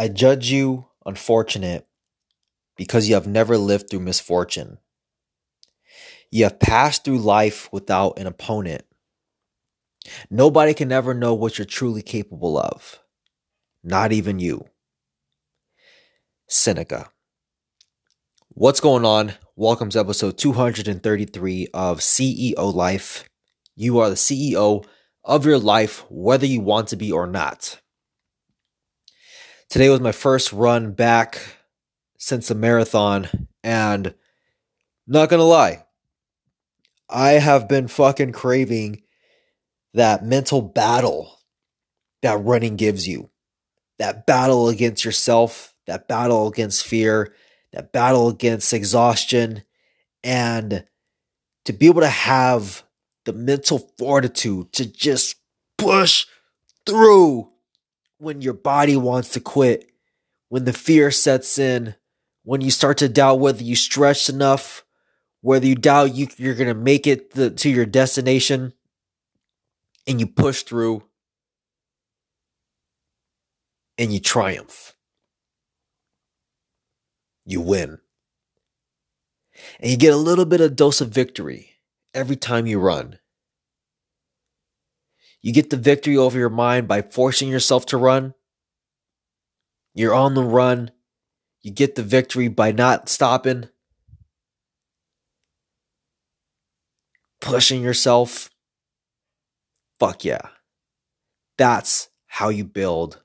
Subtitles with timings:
[0.00, 1.86] I judge you unfortunate
[2.78, 4.78] because you have never lived through misfortune.
[6.30, 8.84] You have passed through life without an opponent.
[10.30, 12.98] Nobody can ever know what you're truly capable of,
[13.84, 14.64] not even you.
[16.48, 17.10] Seneca.
[18.48, 19.34] What's going on?
[19.54, 23.28] Welcome to episode 233 of CEO Life.
[23.76, 24.82] You are the CEO
[25.24, 27.82] of your life, whether you want to be or not.
[29.70, 31.40] Today was my first run back
[32.18, 33.28] since the marathon,
[33.62, 34.14] and
[35.06, 35.84] not gonna lie,
[37.08, 39.02] I have been fucking craving
[39.94, 41.38] that mental battle
[42.22, 43.30] that running gives you.
[44.00, 47.32] That battle against yourself, that battle against fear,
[47.72, 49.62] that battle against exhaustion,
[50.24, 50.84] and
[51.66, 52.82] to be able to have
[53.24, 55.36] the mental fortitude to just
[55.78, 56.26] push
[56.84, 57.49] through
[58.20, 59.90] when your body wants to quit,
[60.48, 61.94] when the fear sets in,
[62.42, 64.84] when you start to doubt whether you stretched enough,
[65.40, 68.74] whether you doubt you, you're going to make it the, to your destination,
[70.06, 71.02] and you push through
[73.96, 74.94] and you triumph.
[77.46, 78.00] You win.
[79.78, 81.76] And you get a little bit of dose of victory
[82.12, 83.19] every time you run.
[85.42, 88.34] You get the victory over your mind by forcing yourself to run.
[89.94, 90.90] You're on the run.
[91.62, 93.68] You get the victory by not stopping,
[97.40, 98.50] pushing yourself.
[99.98, 100.48] Fuck yeah.
[101.58, 103.22] That's how you build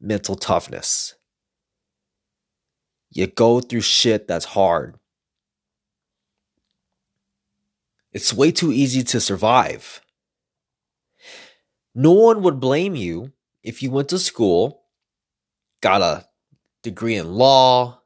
[0.00, 1.14] mental toughness.
[3.10, 4.96] You go through shit that's hard.
[8.12, 10.01] It's way too easy to survive.
[11.94, 14.82] No one would blame you if you went to school,
[15.80, 16.26] got a
[16.82, 18.00] degree in law,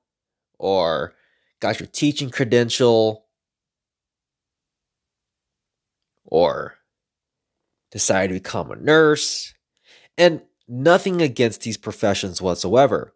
[0.59, 1.15] or
[1.61, 3.27] got your teaching credential,
[6.25, 6.75] or
[7.91, 9.55] decided to become a nurse.
[10.19, 13.15] And nothing against these professions whatsoever.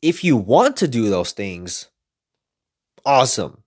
[0.00, 1.88] If you want to do those things,
[3.04, 3.64] awesome.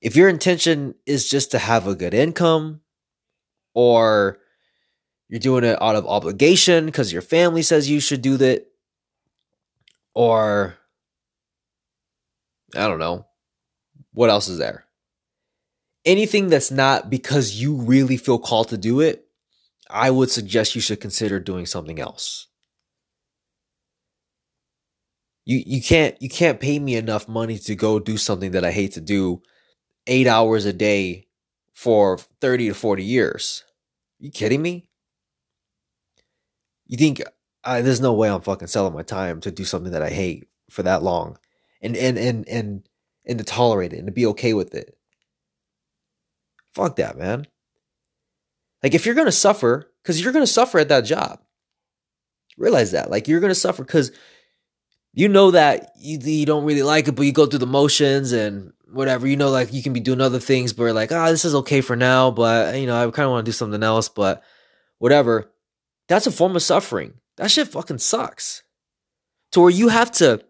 [0.00, 2.80] If your intention is just to have a good income
[3.74, 4.38] or
[5.32, 8.66] you're doing it out of obligation because your family says you should do that,
[10.14, 10.76] or
[12.76, 13.24] I don't know,
[14.12, 14.84] what else is there?
[16.04, 19.24] Anything that's not because you really feel called to do it,
[19.88, 22.48] I would suggest you should consider doing something else.
[25.46, 28.70] You you can't you can't pay me enough money to go do something that I
[28.70, 29.40] hate to do
[30.06, 31.28] 8 hours a day
[31.72, 33.64] for 30 to 40 years.
[34.18, 34.90] You kidding me?
[36.92, 37.22] You think
[37.64, 40.48] uh, there's no way I'm fucking selling my time to do something that I hate
[40.68, 41.38] for that long,
[41.80, 42.86] and and and and
[43.24, 44.94] and to tolerate it and to be okay with it.
[46.74, 47.46] Fuck that, man.
[48.82, 51.40] Like if you're gonna suffer, because you're gonna suffer at that job.
[52.58, 54.12] Realize that, like you're gonna suffer because
[55.14, 58.32] you know that you, you don't really like it, but you go through the motions
[58.32, 59.26] and whatever.
[59.26, 61.54] You know, like you can be doing other things, but like, ah, oh, this is
[61.54, 64.42] okay for now, but you know, I kind of want to do something else, but
[64.98, 65.51] whatever.
[66.12, 67.14] That's a form of suffering.
[67.38, 68.62] That shit fucking sucks.
[69.52, 70.44] To where you have to,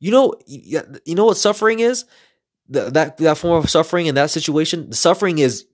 [0.00, 2.04] you know, you know what suffering is?
[2.68, 5.66] The, that that form of suffering in that situation, the suffering is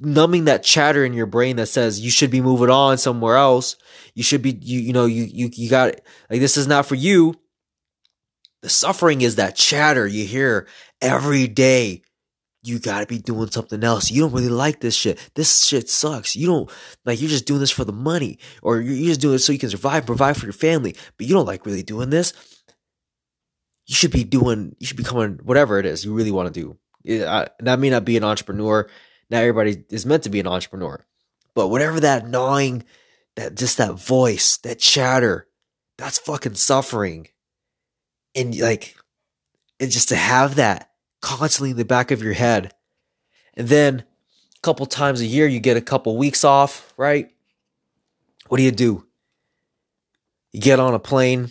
[0.00, 3.76] numbing that chatter in your brain that says you should be moving on somewhere else.
[4.14, 5.94] You should be you you know you you you got
[6.28, 7.36] like this is not for you.
[8.60, 10.68] The suffering is that chatter you hear
[11.00, 12.02] every day
[12.66, 14.10] you gotta be doing something else.
[14.10, 15.18] You don't really like this shit.
[15.34, 16.34] This shit sucks.
[16.34, 16.70] You don't
[17.04, 19.58] like you're just doing this for the money, or you're just doing it so you
[19.58, 20.96] can survive, provide for your family.
[21.16, 22.32] But you don't like really doing this.
[23.86, 24.74] You should be doing.
[24.78, 26.76] You should be coming whatever it is you really want to do.
[27.04, 28.88] Yeah, that may not be an entrepreneur.
[29.30, 31.04] Not everybody is meant to be an entrepreneur,
[31.54, 32.84] but whatever that gnawing,
[33.36, 35.46] that just that voice, that chatter,
[35.98, 37.28] that's fucking suffering.
[38.34, 38.96] And like,
[39.78, 40.90] and just to have that
[41.26, 42.72] constantly in the back of your head.
[43.54, 44.04] And then
[44.56, 47.32] a couple times a year, you get a couple weeks off, right?
[48.46, 49.04] What do you do?
[50.52, 51.50] You get on a plane,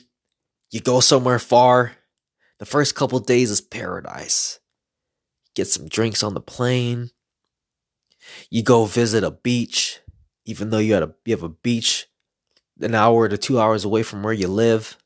[0.72, 1.92] you go somewhere far.
[2.60, 4.62] The first couple days is paradise.
[5.56, 7.10] Get some drinks on the plane.
[8.50, 10.00] You go visit a beach,
[10.46, 12.08] even though you had a you have a beach
[12.80, 14.98] an hour to two hours away from where you live.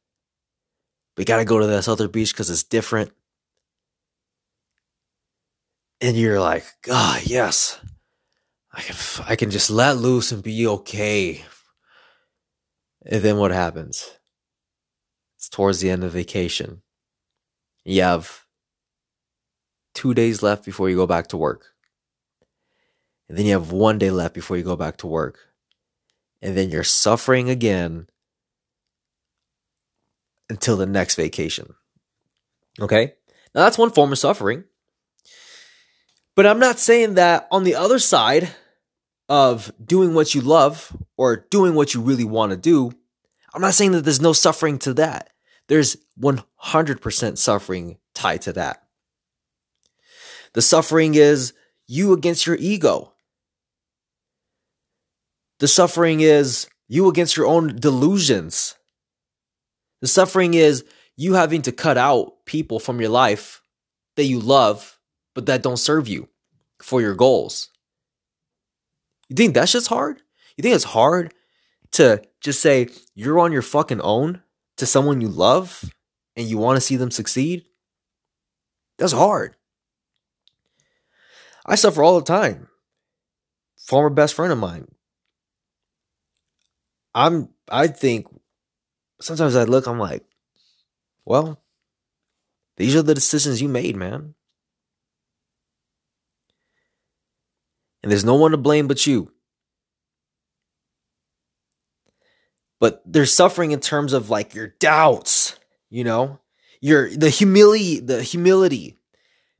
[1.18, 3.12] You gotta go to this other beach because it's different
[6.01, 7.80] and you're like, God, oh, yes,
[8.74, 8.96] I can,
[9.28, 11.44] I can just let loose and be okay.
[13.06, 14.10] And then what happens?
[15.38, 16.81] It's towards the end of vacation.
[17.84, 18.46] You have
[19.94, 21.68] two days left before you go back to work.
[23.28, 25.40] And then you have one day left before you go back to work.
[26.42, 28.07] And then you're suffering again
[30.50, 31.75] until the next vacation.
[32.80, 33.13] Okay?
[33.54, 34.63] Now that's one form of suffering.
[36.39, 38.47] But I'm not saying that on the other side
[39.27, 42.94] of doing what you love or doing what you really want to do,
[43.53, 45.31] I'm not saying that there's no suffering to that.
[45.68, 48.83] There's 100% suffering tied to that.
[50.53, 51.51] The suffering is
[51.88, 53.12] you against your ego.
[55.59, 58.75] The suffering is you against your own delusions.
[60.00, 60.86] The suffering is
[61.18, 63.62] you having to cut out people from your life
[64.15, 64.99] that you love,
[65.33, 66.29] but that don't serve you
[66.81, 67.69] for your goals.
[69.29, 70.21] You think that's just hard?
[70.57, 71.33] You think it's hard
[71.91, 74.41] to just say you're on your fucking own
[74.77, 75.83] to someone you love
[76.35, 77.65] and you want to see them succeed?
[78.97, 79.55] That's hard.
[81.65, 82.67] I suffer all the time.
[83.77, 84.87] Former best friend of mine.
[87.13, 88.27] I'm I think
[89.21, 90.25] sometimes I look, I'm like,
[91.25, 91.61] well,
[92.77, 94.35] these are the decisions you made, man.
[98.01, 99.31] And there's no one to blame but you.
[102.80, 105.60] But they're suffering in terms of like your doubts,
[105.90, 106.40] you know,
[106.80, 108.98] your the humility, the humility,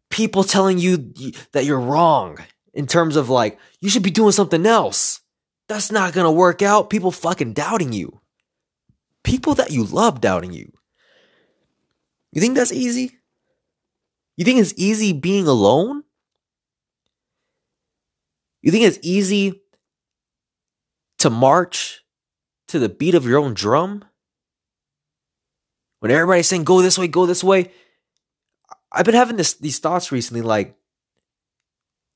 [0.10, 1.14] people telling you
[1.52, 2.38] that you're wrong
[2.74, 5.20] in terms of like you should be doing something else.
[5.68, 6.90] That's not gonna work out.
[6.90, 8.22] People fucking doubting you.
[9.24, 10.72] People that you love doubting you.
[12.32, 13.18] You think that's easy?
[14.38, 16.04] You think it's easy being alone?
[18.62, 19.62] You think it's easy
[21.20, 22.04] to march
[22.68, 24.04] to the beat of your own drum?
[26.00, 27.72] When everybody's saying, go this way, go this way.
[28.92, 30.76] I've been having this, these thoughts recently like,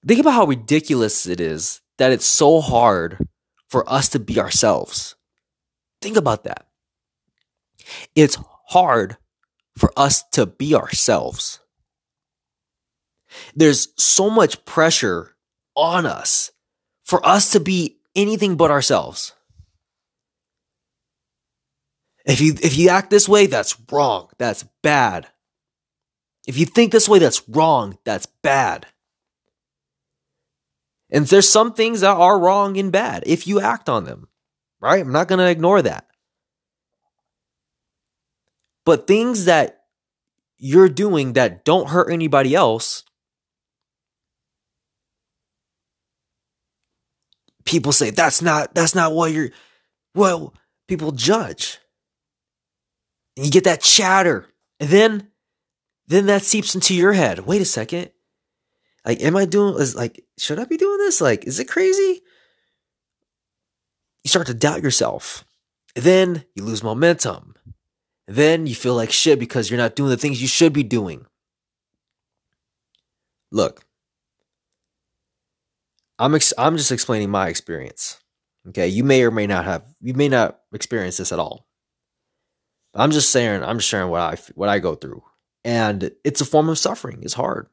[0.05, 3.27] think about how ridiculous it is that it's so hard
[3.69, 5.15] for us to be ourselves.
[6.01, 6.67] Think about that.
[8.15, 8.37] It's
[8.67, 9.17] hard
[9.77, 11.59] for us to be ourselves.
[13.55, 15.32] There's so much pressure
[15.75, 16.51] on us
[17.03, 19.33] for us to be anything but ourselves.
[22.25, 24.29] If you if you act this way, that's wrong.
[24.37, 25.27] That's bad.
[26.47, 27.97] If you think this way, that's wrong.
[28.05, 28.87] That's bad.
[31.09, 34.27] And there's some things that are wrong and bad if you act on them,
[34.81, 35.01] right?
[35.01, 36.07] I'm not going to ignore that.
[38.85, 39.83] But things that
[40.57, 43.03] you're doing that don't hurt anybody else,
[47.65, 49.49] people say that's not that's not what you're
[50.15, 50.53] well,
[50.87, 51.79] people judge.
[53.35, 54.47] And you get that chatter.
[54.79, 55.27] And then
[56.07, 57.39] then that seeps into your head.
[57.39, 58.11] Wait a second.
[59.05, 61.19] Like, am I doing is like, should I be doing this?
[61.21, 62.21] Like, is it crazy?
[64.23, 65.43] You start to doubt yourself.
[65.95, 67.55] Then you lose momentum.
[68.27, 71.25] Then you feel like shit because you're not doing the things you should be doing.
[73.51, 73.85] Look,
[76.23, 78.17] I'm ex- I'm just explaining my experience.
[78.69, 81.67] Okay, you may or may not have you may not experience this at all.
[82.93, 85.21] I'm just saying I'm just sharing what I what I go through,
[85.65, 87.19] and it's a form of suffering.
[87.23, 87.67] It's hard.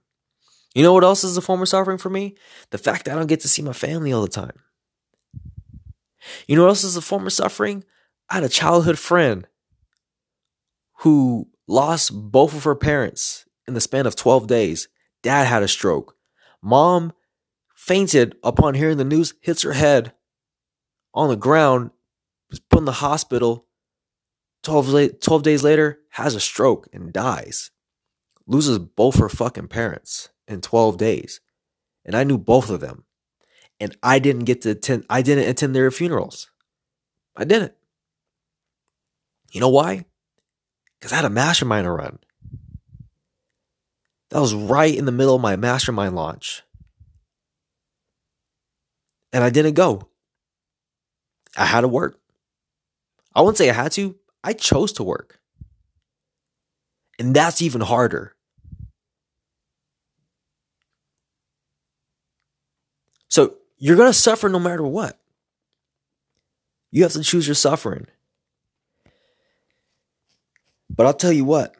[0.75, 2.35] You know what else is a form of suffering for me?
[2.71, 4.59] The fact that I don't get to see my family all the time.
[6.49, 7.85] You know what else is a form of suffering?
[8.29, 9.47] I had a childhood friend
[11.03, 14.89] who lost both of her parents in the span of 12 days.
[15.23, 16.17] Dad had a stroke.
[16.61, 17.13] Mom
[17.81, 20.13] fainted upon hearing the news, hits her head
[21.15, 21.91] on the ground,
[22.51, 23.67] was put in the hospital.
[24.65, 27.71] 12, 12 days later, has a stroke and dies.
[28.47, 31.41] Loses both her fucking parents in 12 days.
[32.05, 33.05] And I knew both of them.
[33.81, 36.51] And I didn't get to attend, I didn't attend their funerals.
[37.35, 37.73] I didn't.
[39.53, 40.05] You know why?
[40.99, 42.19] Because I had a mastermind to run.
[44.29, 46.63] That was right in the middle of my mastermind launch.
[49.33, 50.09] And I didn't go.
[51.57, 52.19] I had to work.
[53.35, 55.41] I wouldn't say I had to, I chose to work.
[57.19, 58.35] And that's even harder.
[63.29, 65.19] So you're going to suffer no matter what.
[66.91, 68.07] You have to choose your suffering.
[70.89, 71.75] But I'll tell you what,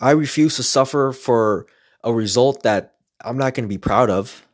[0.00, 1.66] I refuse to suffer for
[2.02, 4.46] a result that I'm not going to be proud of.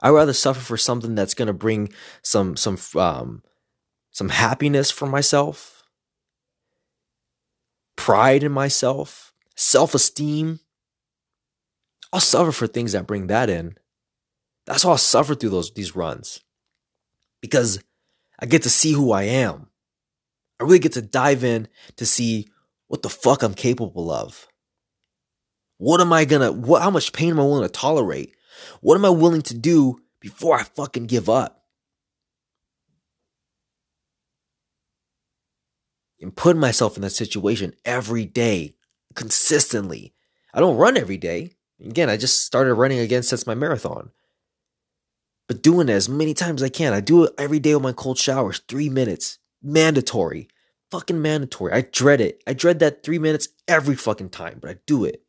[0.00, 3.42] I'd rather suffer for something that's going to bring some some um,
[4.10, 5.82] some happiness for myself,
[7.96, 10.60] pride in myself, self esteem.
[12.12, 13.76] I'll suffer for things that bring that in.
[14.66, 16.40] That's why I'll suffer through those these runs.
[17.40, 17.82] Because
[18.40, 19.68] I get to see who I am.
[20.60, 22.48] I really get to dive in to see
[22.88, 24.48] what the fuck I'm capable of.
[25.76, 28.34] What am I gonna, what, how much pain am I willing to tolerate?
[28.80, 31.64] What am I willing to do before I fucking give up?
[36.20, 38.74] And putting myself in that situation every day,
[39.14, 40.14] consistently.
[40.52, 41.52] I don't run every day.
[41.84, 44.10] Again, I just started running again since my marathon.
[45.46, 46.92] But doing it as many times as I can.
[46.92, 50.48] I do it every day with my cold showers, three minutes, mandatory,
[50.90, 51.72] fucking mandatory.
[51.72, 52.42] I dread it.
[52.46, 55.22] I dread that three minutes every fucking time, but I do it.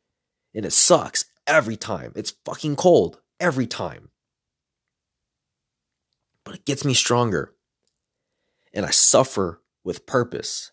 [0.54, 2.14] And it sucks every time.
[2.16, 4.10] It's fucking cold every time.
[6.46, 7.54] But it gets me stronger.
[8.74, 10.72] And I suffer with purpose.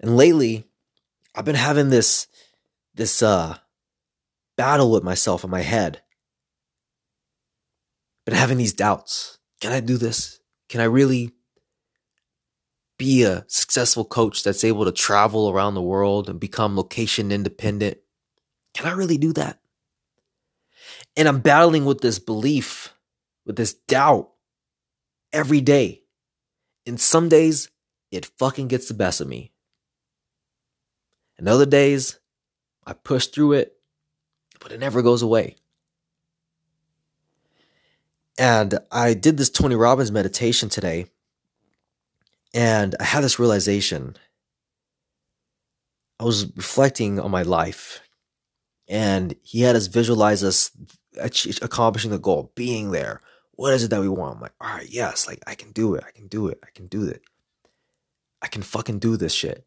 [0.00, 0.66] And lately,
[1.34, 2.26] I've been having this
[2.94, 3.58] this uh
[4.56, 6.02] battle with myself in my head.
[8.26, 9.38] Been having these doubts.
[9.60, 10.40] Can I do this?
[10.68, 11.32] Can I really
[13.00, 17.96] be a successful coach that's able to travel around the world and become location independent?
[18.74, 19.58] Can I really do that?
[21.16, 22.92] And I'm battling with this belief,
[23.46, 24.28] with this doubt
[25.32, 26.02] every day.
[26.86, 27.70] And some days
[28.10, 29.50] it fucking gets the best of me.
[31.38, 32.18] And other days
[32.84, 33.76] I push through it,
[34.60, 35.56] but it never goes away.
[38.38, 41.06] And I did this Tony Robbins meditation today,
[42.54, 44.16] and I had this realization.
[46.18, 48.00] I was reflecting on my life,
[48.88, 50.70] and he had us visualize us
[51.62, 53.22] accomplishing the goal, being there.
[53.52, 54.36] What is it that we want?
[54.36, 56.04] I'm like, all right, yes, like I can do it.
[56.06, 56.58] I can do it.
[56.62, 57.22] I can do it.
[58.42, 59.66] I can fucking do this shit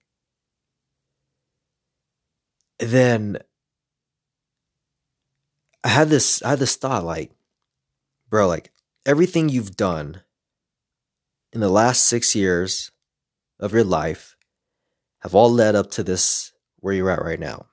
[2.92, 3.38] then
[5.84, 7.32] I had this I had this thought like,
[8.30, 8.72] bro, like
[9.06, 10.22] everything you've done
[11.54, 12.92] in the last six years
[13.60, 14.36] of your life
[15.20, 17.68] have all led up to this where you're at right now.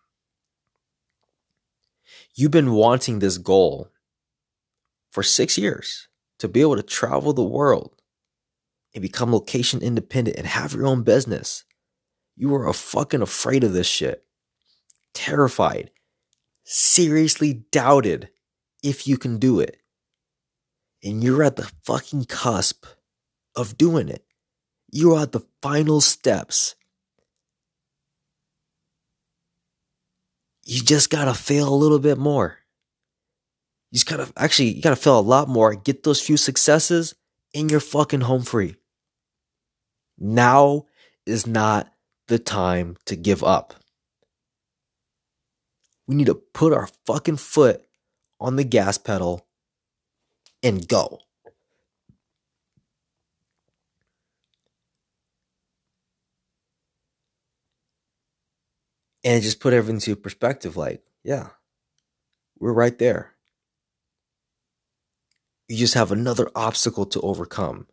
[2.34, 3.88] You've been wanting this goal
[5.10, 6.08] for six years
[6.38, 7.96] to be able to travel the world
[8.94, 11.64] and become location independent and have your own business.
[12.36, 14.24] You were a fucking afraid of this shit
[15.14, 15.90] terrified,
[16.64, 18.28] seriously doubted
[18.82, 19.78] if you can do it.
[21.02, 22.84] And you're at the fucking cusp
[23.60, 24.24] of doing it.
[24.90, 26.74] You're at the final steps.
[30.64, 32.58] You just gotta fail a little bit more.
[33.90, 37.14] You just gotta, actually, you gotta fail a lot more, get those few successes,
[37.54, 38.76] and you're fucking home free.
[40.18, 40.86] Now
[41.26, 41.92] is not
[42.28, 43.74] the time to give up.
[46.06, 47.82] We need to put our fucking foot
[48.40, 49.46] on the gas pedal
[50.62, 51.20] and go.
[59.22, 61.48] And just put everything into perspective like, yeah,
[62.58, 63.34] we're right there.
[65.68, 67.86] You just have another obstacle to overcome.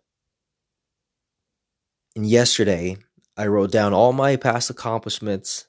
[2.15, 2.98] And yesterday,
[3.36, 5.67] I wrote down all my past accomplishments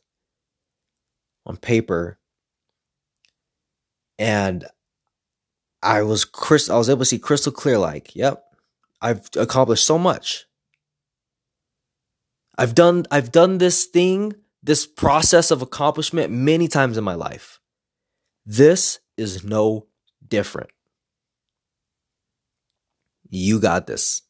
[1.44, 2.18] on paper
[4.18, 4.64] and
[5.82, 6.68] I was Chris.
[6.68, 7.78] I was able to see crystal clear.
[7.78, 8.44] Like, yep,
[9.00, 10.46] I've accomplished so much.
[12.56, 13.06] I've done.
[13.10, 14.34] I've done this thing,
[14.68, 17.58] this process of accomplishment many times in my life.
[18.44, 19.86] This is no
[20.28, 20.68] different.
[23.30, 24.20] You got this.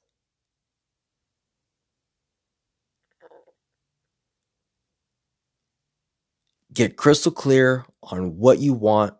[6.72, 9.14] Get crystal clear on what you want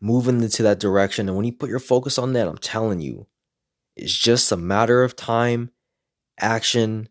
[0.00, 1.28] moving into that direction.
[1.28, 3.26] And when you put your focus on that, I'm telling you,
[3.94, 5.70] it's just a matter of time,
[6.40, 7.10] action,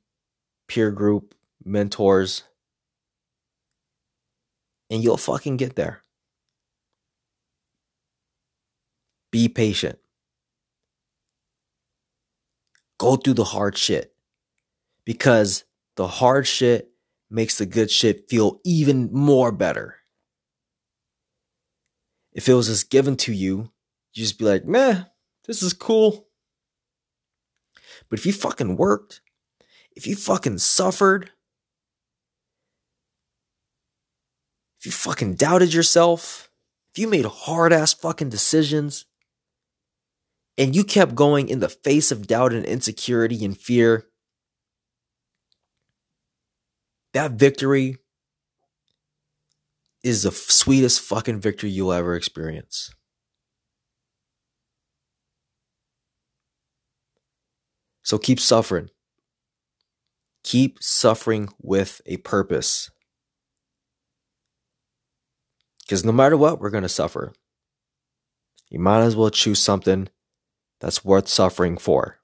[0.67, 2.41] peer group, mentors,
[4.89, 6.03] and you'll fucking get there.
[9.31, 9.99] Be patient.
[12.97, 14.13] Go through the hard shit
[15.05, 15.63] because
[15.95, 16.91] the hard shit
[17.29, 19.97] makes the good shit feel even more better.
[22.33, 23.71] If it was just given to you,
[24.13, 25.03] you'd just be like, meh,
[25.45, 26.27] this is cool.
[28.09, 29.21] But if you fucking worked,
[29.95, 31.31] if you fucking suffered,
[34.79, 36.49] if you fucking doubted yourself,
[36.93, 39.05] if you made hard ass fucking decisions,
[40.57, 44.05] and you kept going in the face of doubt and insecurity and fear,
[47.13, 47.97] that victory
[50.03, 52.93] is the sweetest fucking victory you'll ever experience.
[58.03, 58.89] So keep suffering.
[60.43, 62.89] Keep suffering with a purpose.
[65.87, 67.31] Because no matter what, we're going to suffer.
[68.69, 70.09] You might as well choose something
[70.81, 72.19] that's worth suffering for.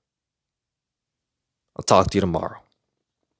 [1.78, 2.63] I'll talk to you tomorrow.